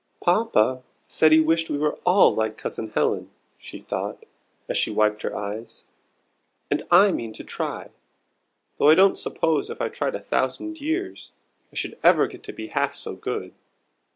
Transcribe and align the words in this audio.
"Papa 0.19 0.81
said 1.05 1.31
he 1.31 1.39
wished 1.39 1.69
we 1.69 1.77
were 1.77 1.99
all 2.07 2.33
like 2.33 2.57
Cousin 2.57 2.87
Helen," 2.89 3.29
she 3.59 3.79
thought, 3.79 4.25
as 4.67 4.75
she 4.75 4.89
wiped 4.89 5.21
her 5.21 5.37
eyes, 5.37 5.85
"and 6.71 6.81
I 6.89 7.11
mean 7.11 7.33
to 7.33 7.43
try, 7.43 7.91
though 8.77 8.89
I 8.89 8.95
don't 8.95 9.15
suppose 9.15 9.69
if 9.69 9.79
I 9.79 9.89
tried 9.89 10.15
a 10.15 10.19
thousand 10.19 10.81
years 10.81 11.33
I 11.71 11.75
should 11.75 11.99
ever 12.01 12.25
get 12.25 12.41
to 12.45 12.51
be 12.51 12.69
half 12.69 12.95
so 12.95 13.13
good. 13.15 13.53